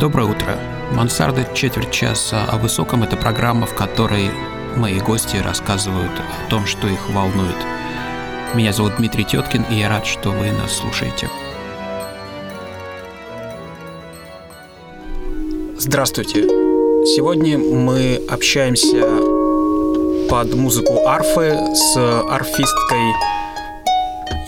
Доброе 0.00 0.26
утро. 0.28 0.58
Мансарда 0.90 1.46
четверть 1.54 1.92
часа 1.92 2.44
о 2.50 2.58
высоком– 2.58 3.02
это 3.04 3.16
программа, 3.16 3.64
в 3.64 3.74
которой 3.74 4.28
мои 4.76 4.98
гости 4.98 5.36
рассказывают 5.36 6.10
о 6.10 6.50
том, 6.50 6.66
что 6.66 6.88
их 6.88 7.08
волнует. 7.10 7.54
Меня 8.54 8.72
зовут 8.72 8.96
Дмитрий 8.98 9.24
Теткин, 9.24 9.64
и 9.70 9.76
я 9.76 9.88
рад, 9.88 10.04
что 10.04 10.30
вы 10.30 10.50
нас 10.50 10.72
слушаете. 10.72 11.30
Здравствуйте. 15.78 16.42
Сегодня 17.06 17.56
мы 17.56 18.20
общаемся 18.28 19.00
под 20.28 20.54
музыку 20.54 21.06
арфы 21.06 21.56
с 21.72 21.96
арфисткой 22.30 23.12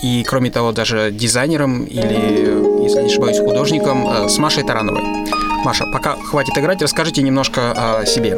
и, 0.02 0.24
кроме 0.24 0.50
того, 0.50 0.72
даже 0.72 1.10
дизайнером 1.12 1.84
или, 1.84 2.82
если 2.82 3.00
не 3.00 3.06
ошибаюсь, 3.06 3.38
художником 3.38 4.06
э, 4.08 4.28
с 4.28 4.38
Машей 4.38 4.64
Тарановой. 4.64 5.45
Маша, 5.66 5.84
пока 5.84 6.14
хватит 6.14 6.56
играть, 6.56 6.80
расскажите 6.80 7.22
немножко 7.22 7.72
о 7.72 8.06
себе. 8.06 8.34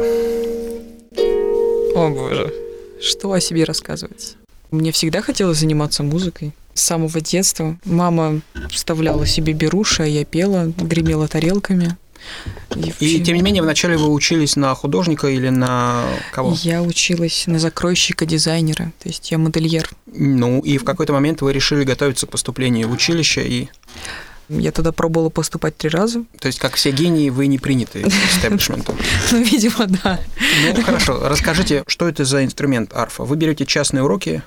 О 1.95 2.09
боже, 2.09 2.51
что 2.99 3.31
о 3.33 3.39
себе 3.39 3.65
рассказывать? 3.65 4.35
Мне 4.71 4.91
всегда 4.91 5.21
хотелось 5.21 5.59
заниматься 5.59 6.01
музыкой. 6.01 6.53
С 6.73 6.81
самого 6.81 7.21
детства 7.21 7.77
мама 7.85 8.41
вставляла 8.71 9.27
себе 9.27 9.53
беруши, 9.53 10.01
а 10.01 10.05
я 10.07 10.25
пела, 10.25 10.73
гремела 10.75 11.27
тарелками. 11.27 11.97
И, 12.75 12.93
и 12.99 13.23
тем 13.23 13.35
не 13.35 13.43
менее, 13.43 13.61
вначале 13.61 13.95
вы 13.95 14.11
учились 14.11 14.55
на 14.55 14.73
художника 14.73 15.27
или 15.27 15.49
на 15.49 16.05
кого? 16.31 16.55
Я 16.63 16.81
училась 16.81 17.45
на 17.45 17.59
закройщика 17.59 18.25
дизайнера, 18.25 18.91
то 18.97 19.07
есть 19.07 19.29
я 19.29 19.37
модельер. 19.37 19.87
Ну, 20.07 20.61
и 20.61 20.79
в 20.79 20.83
какой-то 20.83 21.13
момент 21.13 21.41
вы 21.41 21.53
решили 21.53 21.83
готовиться 21.83 22.25
к 22.25 22.31
поступлению 22.31 22.87
в 22.87 22.91
училище 22.91 23.47
и... 23.47 23.69
Я 24.49 24.71
туда 24.71 24.91
пробовала 24.91 25.29
поступать 25.29 25.77
три 25.77 25.89
раза. 25.89 26.23
То 26.39 26.47
есть, 26.47 26.59
как 26.59 26.75
все 26.75 26.91
гении, 26.91 27.29
вы 27.29 27.47
не 27.47 27.59
приняты 27.59 28.01
истеблишментом? 28.01 28.97
Ну, 29.31 29.43
видимо, 29.43 29.85
да. 29.87 30.19
Ну, 30.75 30.81
хорошо. 30.81 31.19
Расскажите, 31.27 31.83
что 31.87 32.07
это 32.07 32.25
за 32.25 32.43
инструмент 32.43 32.93
арфа? 32.93 33.23
Вы 33.23 33.35
берете 33.35 33.65
частные 33.65 34.03
уроки? 34.03 34.41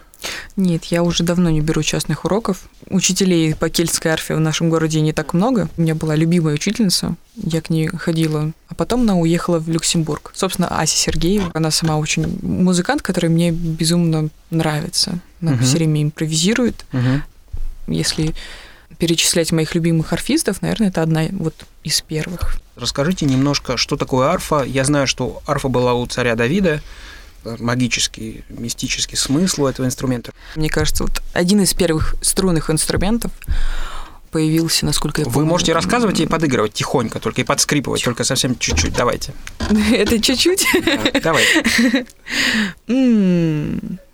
Нет, 0.56 0.84
я 0.86 1.03
уже 1.03 1.22
давно 1.22 1.50
не 1.50 1.61
беру 1.61 1.83
частных 1.83 2.25
уроков. 2.25 2.69
Учителей 2.89 3.55
по 3.55 3.69
кельтской 3.69 4.12
арфе 4.12 4.34
в 4.34 4.41
нашем 4.41 4.70
городе 4.70 5.00
не 5.00 5.12
так 5.12 5.34
много. 5.34 5.69
У 5.77 5.83
меня 5.83 5.94
была 5.94 6.14
любимая 6.14 6.55
учительница, 6.55 7.16
я 7.37 7.61
к 7.61 7.70
ней 7.70 7.89
ходила. 7.89 8.53
А 8.69 8.75
потом 8.75 9.03
она 9.03 9.16
уехала 9.16 9.59
в 9.59 9.69
Люксембург. 9.69 10.33
Собственно, 10.34 10.69
Ася 10.69 10.97
Сергеева, 10.97 11.50
она 11.55 11.70
сама 11.70 11.97
очень 11.97 12.39
музыкант, 12.42 13.03
который 13.03 13.31
мне 13.31 13.50
безумно 13.50 14.28
нравится. 14.50 15.19
Она 15.41 15.53
угу. 15.53 15.64
все 15.64 15.77
время 15.77 16.03
импровизирует. 16.03 16.84
Угу. 16.92 17.94
Если 17.94 18.34
перечислять 18.98 19.52
моих 19.52 19.74
любимых 19.74 20.12
арфистов, 20.12 20.62
наверное, 20.62 20.88
это 20.88 21.02
одна 21.02 21.24
вот 21.32 21.54
из 21.84 22.00
первых. 22.00 22.56
Расскажите 22.76 23.26
немножко, 23.26 23.76
что 23.76 23.96
такое 23.96 24.28
арфа. 24.28 24.62
Я 24.62 24.84
знаю, 24.84 25.06
что 25.06 25.42
арфа 25.46 25.68
была 25.68 25.94
у 25.94 26.06
царя 26.06 26.34
Давида 26.34 26.82
магический, 27.44 28.44
мистический 28.48 29.16
смысл 29.16 29.64
у 29.64 29.66
этого 29.66 29.86
инструмента. 29.86 30.32
Мне 30.54 30.68
кажется, 30.68 31.02
вот 31.04 31.22
один 31.32 31.60
из 31.60 31.74
первых 31.74 32.14
струнных 32.22 32.70
инструментов 32.70 33.32
появился, 34.30 34.86
насколько 34.86 35.20
я 35.20 35.24
помню. 35.26 35.40
Вы 35.40 35.44
можете 35.44 35.72
рассказывать 35.74 36.20
и 36.20 36.26
подыгрывать 36.26 36.72
тихонько, 36.72 37.20
только 37.20 37.42
и 37.42 37.44
подскрипывать, 37.44 38.02
только 38.02 38.24
совсем 38.24 38.58
чуть-чуть. 38.58 38.94
Давайте. 38.94 39.34
Это 39.92 40.20
чуть-чуть? 40.20 40.66
Давай. 41.22 41.44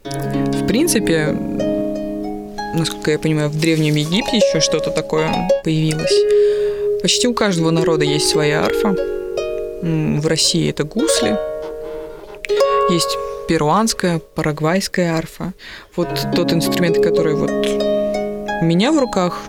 В 0.02 0.66
принципе, 0.66 1.36
насколько 2.78 3.10
я 3.10 3.18
понимаю, 3.18 3.48
в 3.48 3.58
Древнем 3.58 3.94
Египте 3.94 4.36
еще 4.36 4.60
что-то 4.60 4.90
такое 4.90 5.30
появилось. 5.64 6.12
Почти 7.02 7.28
у 7.28 7.34
каждого 7.34 7.70
народа 7.70 8.04
есть 8.04 8.28
своя 8.28 8.64
арфа. 8.64 8.94
В 9.82 10.26
России 10.26 10.68
это 10.68 10.84
гусли, 10.84 11.36
есть 12.90 13.16
перуанская, 13.48 14.20
парагвайская 14.34 15.14
арфа. 15.16 15.52
Вот 15.94 16.08
тот 16.34 16.52
инструмент, 16.52 16.98
который 17.02 17.34
вот 17.34 17.50
у 17.50 18.64
меня 18.64 18.90
в 18.92 18.98
руках, 18.98 19.40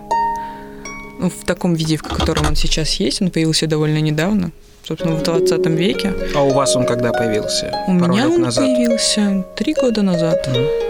ну, 1.20 1.30
в 1.30 1.46
таком 1.46 1.74
виде, 1.74 1.98
в 1.98 2.04
котором 2.04 2.46
он 2.48 2.56
сейчас 2.56 2.94
есть, 3.00 3.22
он 3.22 3.32
появился 3.32 3.66
довольно 3.66 4.00
недавно, 4.00 4.52
собственно, 4.84 5.16
в 5.16 5.24
20 5.24 5.66
веке. 5.68 6.14
А 6.36 6.44
у 6.44 6.52
вас 6.54 6.76
он 6.76 6.86
когда 6.86 7.12
появился? 7.12 7.74
У 7.88 8.00
Пару 8.00 8.14
меня 8.14 8.28
он 8.28 8.42
назад? 8.42 8.64
появился 8.66 9.46
три 9.56 9.74
года 9.74 10.04
назад. 10.04 10.48
Mm. 10.48 10.89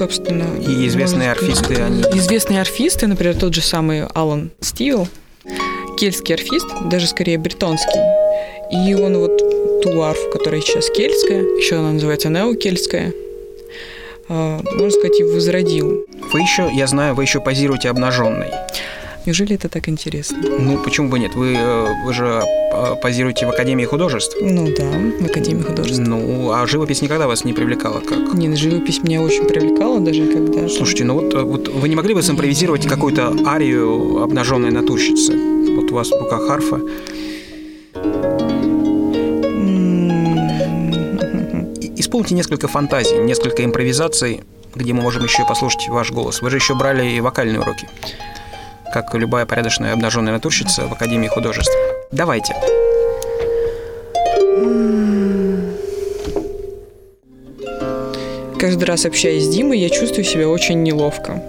Собственно. 0.00 0.46
И 0.58 0.86
известные 0.86 1.30
арфисты, 1.30 1.74
они... 1.74 2.00
Известные 2.00 2.62
арфисты, 2.62 3.06
например, 3.06 3.36
тот 3.36 3.52
же 3.52 3.60
самый 3.60 4.06
Алан 4.06 4.50
Стивел, 4.62 5.06
кельтский 5.98 6.36
арфист, 6.36 6.66
даже 6.86 7.06
скорее 7.06 7.36
бретонский. 7.36 8.00
И 8.72 8.94
он 8.94 9.18
вот 9.18 9.36
ту 9.82 10.00
арфу, 10.00 10.30
которая 10.30 10.62
сейчас 10.62 10.88
кельтская, 10.88 11.42
еще 11.42 11.76
она 11.76 11.92
называется 11.92 12.30
неокельтская, 12.30 13.12
а, 14.30 14.62
можно 14.72 14.90
сказать, 14.90 15.20
и 15.20 15.24
возродил. 15.24 16.06
Вы 16.32 16.40
еще, 16.40 16.70
я 16.72 16.86
знаю, 16.86 17.14
вы 17.14 17.24
еще 17.24 17.42
позируете 17.42 17.90
обнаженной. 17.90 18.48
Неужели 19.30 19.54
это 19.54 19.68
так 19.68 19.88
интересно? 19.88 20.38
Ну, 20.42 20.82
почему 20.82 21.08
бы 21.08 21.20
нет? 21.20 21.36
Вы, 21.36 21.54
э, 21.56 22.04
вы 22.04 22.12
же 22.12 22.42
э, 22.42 22.96
позируете 23.00 23.46
в 23.46 23.50
Академии 23.50 23.84
художеств. 23.84 24.36
Ну 24.40 24.74
да, 24.76 24.90
в 25.20 25.24
Академии 25.24 25.62
художеств. 25.62 26.02
Ну, 26.04 26.50
а 26.50 26.66
живопись 26.66 27.00
никогда 27.00 27.28
вас 27.28 27.44
не 27.44 27.52
привлекала 27.52 28.00
как? 28.00 28.34
Нет, 28.34 28.58
живопись 28.58 29.04
меня 29.04 29.22
очень 29.22 29.44
привлекала 29.44 30.00
даже 30.00 30.26
когда... 30.26 30.68
Слушайте, 30.68 31.04
ну 31.04 31.14
вот, 31.14 31.32
вот 31.32 31.68
вы 31.68 31.88
не 31.88 31.94
могли 31.94 32.12
бы 32.14 32.24
симпровизировать 32.24 32.88
какую-то 32.88 33.32
арию 33.46 34.20
обнаженной 34.20 34.72
натурщицы? 34.72 35.32
Вот 35.76 35.92
у 35.92 35.94
вас 35.94 36.08
в 36.08 36.20
руках 36.20 36.48
харфа. 36.48 36.80
Исполните 41.96 42.34
несколько 42.34 42.66
фантазий, 42.66 43.18
несколько 43.18 43.64
импровизаций, 43.64 44.40
где 44.74 44.92
мы 44.92 45.02
можем 45.02 45.22
еще 45.22 45.46
послушать 45.46 45.86
ваш 45.88 46.10
голос. 46.10 46.42
Вы 46.42 46.50
же 46.50 46.56
еще 46.56 46.74
брали 46.74 47.06
и 47.12 47.20
вокальные 47.20 47.60
уроки 47.60 47.86
как 48.92 49.14
любая 49.14 49.46
порядочная 49.46 49.92
обнаженная 49.92 50.32
натурщица 50.32 50.86
в 50.86 50.92
Академии 50.92 51.28
художеств. 51.28 51.72
Давайте. 52.12 52.54
Каждый 58.58 58.84
раз 58.84 59.06
общаясь 59.06 59.44
с 59.44 59.48
Димой, 59.48 59.78
я 59.78 59.88
чувствую 59.88 60.24
себя 60.24 60.48
очень 60.48 60.82
неловко. 60.82 61.42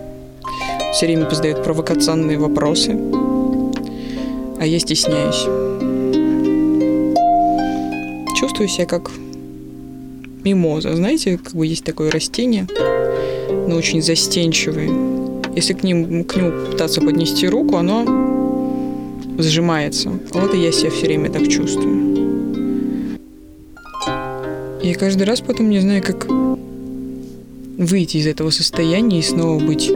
Все 0.94 1.08
время 1.08 1.30
задают 1.30 1.64
провокационные 1.64 2.38
вопросы, 2.38 2.98
а 4.60 4.66
я 4.66 4.80
стесняюсь. 4.80 5.46
Чувствую 8.40 8.70
себя 8.70 8.86
как 8.86 9.12
мимоза. 10.44 10.96
Знаете, 10.96 11.38
как 11.38 11.54
бы 11.54 11.66
есть 11.68 11.84
такое 11.84 12.12
растение, 12.12 12.68
но 13.68 13.76
очень 13.76 14.02
застенчивое 14.02 15.21
если 15.56 15.74
к, 15.74 15.84
ним, 15.84 16.24
к 16.24 16.36
нему 16.36 16.52
пытаться 16.72 17.02
поднести 17.02 17.48
руку, 17.48 17.76
оно 17.78 18.06
сжимается. 19.38 20.12
Вот 20.32 20.54
и 20.54 20.60
я 20.60 20.72
себя 20.72 20.92
все 20.92 21.06
время 21.06 21.30
так 21.30 21.48
чувствую. 21.48 23.18
И 24.84 24.94
каждый 24.94 25.24
раз 25.24 25.42
потом 25.42 25.70
не 25.70 25.80
знаю, 25.80 26.02
как 26.02 26.28
выйти 27.78 28.18
из 28.18 28.28
этого 28.28 28.50
состояния 28.50 29.20
и 29.20 29.24
снова 29.24 29.60
быть 29.60 29.92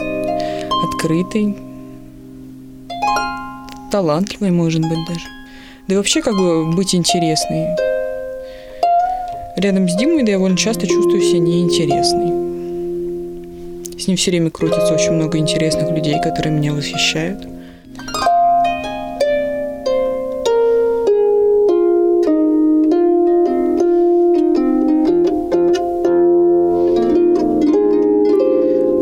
открытой, 0.84 1.56
талантливой, 3.92 4.52
может 4.52 4.82
быть, 4.82 5.00
даже. 5.08 5.26
Да 5.88 5.94
и 5.94 5.98
вообще 5.98 6.22
как 6.22 6.36
бы 6.36 6.72
быть 6.74 6.94
интересной. 6.94 7.68
Рядом 9.58 9.88
с 9.88 9.96
Димой 9.96 10.24
довольно 10.24 10.58
часто 10.58 10.88
чувствую 10.88 11.22
себя 11.22 11.40
неинтересной. 11.40 12.45
С 13.98 14.08
ним 14.08 14.18
все 14.18 14.30
время 14.32 14.50
крутится 14.52 14.94
очень 14.94 15.14
много 15.14 15.38
интересных 15.38 15.90
людей, 15.90 16.20
которые 16.22 16.54
меня 16.54 16.74
восхищают. 16.74 17.40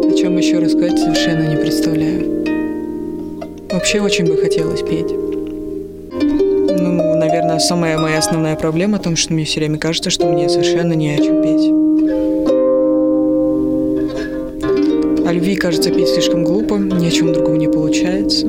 О 0.04 0.13
чем 0.16 0.38
еще 0.38 0.60
рассказать, 0.60 1.00
совершенно 1.00 1.50
не 1.50 1.56
представляю. 1.57 2.46
Вообще 3.72 4.00
очень 4.00 4.25
бы 4.28 4.38
хотелось 4.38 4.84
петь. 4.84 5.12
Ну, 6.80 7.16
наверное, 7.18 7.57
самая 7.57 7.98
моя 7.98 8.19
основная 8.19 8.56
проблема 8.56 9.00
в 9.00 9.01
том, 9.01 9.16
что 9.16 9.34
мне 9.34 9.46
все 9.46 9.60
время 9.60 9.80
кажется, 9.80 10.12
что 10.12 10.28
мне 10.28 10.48
совершенно 10.50 10.94
не 10.94 11.16
о 11.16 11.18
чем 11.18 11.42
петь. 11.42 12.33
Любви, 15.34 15.56
кажется, 15.56 15.92
петь 15.92 16.10
слишком 16.10 16.44
глупо, 16.44 16.76
ни 16.76 17.08
о 17.08 17.12
чем 17.12 17.34
другом 17.34 17.58
не 17.58 17.68
получается. 17.68 18.46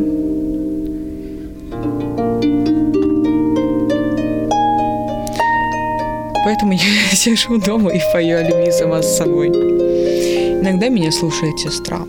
Поэтому 6.45 6.73
я 6.73 6.79
сижу 7.13 7.59
дома 7.59 7.91
и 7.91 8.01
пою 8.13 8.39
о 8.39 8.43
любви 8.43 8.71
сама 8.71 9.03
с 9.03 9.17
собой. 9.17 9.49
Иногда 9.49 10.89
меня 10.89 11.11
слушает 11.11 11.59
сестра. 11.59 12.01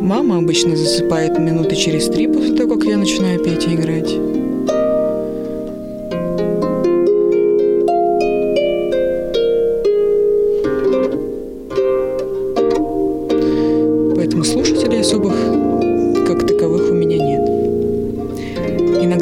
Мама 0.00 0.38
обычно 0.38 0.76
засыпает 0.76 1.38
минуты 1.38 1.76
через 1.76 2.08
три 2.08 2.26
после 2.26 2.54
того, 2.54 2.76
как 2.76 2.84
я 2.84 2.96
начинаю 2.96 3.42
петь 3.42 3.66
и 3.66 3.74
играть. 3.74 4.39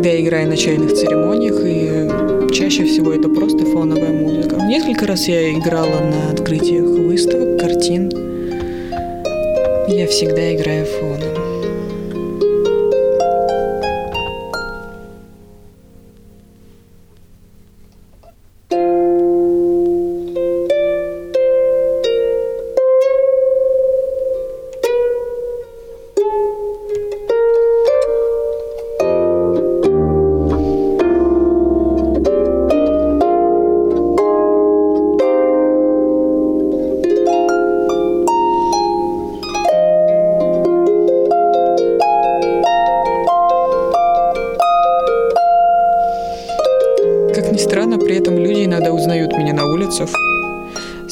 Я 0.09 0.21
играю 0.23 0.49
на 0.49 0.57
чайных 0.57 0.95
церемониях, 0.95 1.61
и 1.65 2.55
чаще 2.55 2.85
всего 2.85 3.13
это 3.13 3.29
просто 3.29 3.65
фоновая 3.67 4.11
музыка. 4.11 4.57
Несколько 4.57 5.07
раз 5.07 5.29
я 5.29 5.53
играла 5.53 6.01
на 6.01 6.31
открытиях 6.33 6.87
выставок, 6.87 7.61
картин. 7.61 8.11
Я 9.89 10.07
всегда 10.07 10.55
играю 10.55 10.87
фоном. 10.87 11.38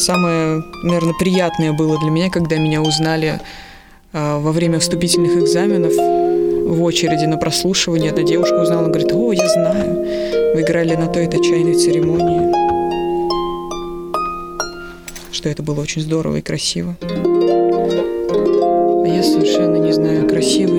Самое, 0.07 0.63
наверное, 0.85 1.15
приятное 1.15 1.73
было 1.73 1.99
для 1.99 2.11
меня, 2.11 2.31
когда 2.31 2.59
меня 2.59 2.81
узнали 2.81 3.41
э, 4.13 4.39
во 4.39 4.53
время 4.53 4.79
вступительных 4.79 5.37
экзаменов 5.37 5.93
в 5.97 6.81
очереди 6.85 7.25
на 7.25 7.39
прослушивание. 7.39 8.13
Эта 8.13 8.23
девушка 8.23 8.55
узнала, 8.55 8.87
говорит, 8.87 9.13
о, 9.13 9.33
я 9.33 9.49
знаю, 9.49 9.97
вы 10.55 10.61
играли 10.63 10.95
на 10.95 11.09
той-то 11.09 11.43
чайной 11.43 11.75
церемонии. 11.75 12.53
Что 15.33 15.49
это 15.49 15.65
было 15.65 15.81
очень 15.81 16.03
здорово 16.03 16.37
и 16.37 16.41
красиво. 16.41 16.97
А 17.03 17.09
я 19.09 19.25
совершенно 19.25 19.75
не 19.75 19.91
знаю, 19.91 20.29
красиво 20.29 20.77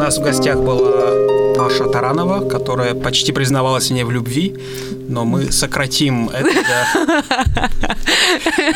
нас 0.00 0.16
в 0.16 0.22
гостях 0.22 0.58
была 0.58 1.12
Маша 1.58 1.84
Таранова, 1.84 2.48
которая 2.48 2.94
почти 2.94 3.32
признавалась 3.32 3.90
мне 3.90 4.06
в 4.06 4.10
любви, 4.10 4.56
но 5.08 5.26
мы 5.26 5.52
сократим 5.52 6.30
это 6.30 6.54
до, 6.54 7.70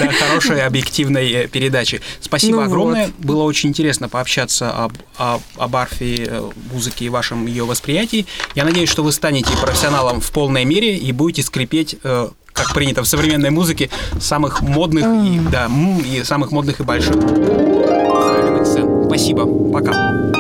до 0.05 0.13
хорошей 0.13 0.61
объективной 0.67 1.33
э, 1.33 1.49
передачи. 1.49 2.03
Спасибо 2.21 2.57
Ну 2.57 2.63
огромное. 2.63 3.11
Было 3.19 3.45
очень 3.45 3.71
интересно 3.71 4.11
пообщаться 4.11 4.71
об, 4.71 4.93
об, 5.17 5.41
об 5.57 5.77
арфе, 5.77 6.27
э, 6.29 6.51
музыке 6.71 7.07
и 7.07 7.09
вашем 7.09 7.47
ее 7.47 7.65
восприятии. 7.65 8.27
Я 8.55 8.65
надеюсь, 8.65 8.91
что 8.91 9.03
вы 9.03 9.11
станете 9.11 9.49
профессионалом 9.63 10.21
в 10.21 10.31
полной 10.31 10.67
мере 10.67 10.95
и 10.95 11.11
будете 11.13 11.43
скрипеть 11.43 11.97
э, 12.05 12.29
как 12.53 12.75
принято 12.75 13.03
в 13.03 13.07
современной 13.07 13.51
музыке, 13.51 13.89
самых 14.21 14.61
модных 14.61 15.07
и, 15.07 15.41
да, 15.51 15.71
и 16.05 16.23
самых 16.23 16.51
модных 16.53 16.81
и 16.81 16.83
больших 16.83 17.15
современных 17.15 18.67
сцен. 18.67 19.07
Спасибо. 19.07 19.47
Пока. 19.73 20.34